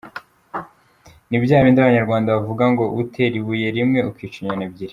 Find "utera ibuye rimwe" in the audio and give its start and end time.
3.01-3.99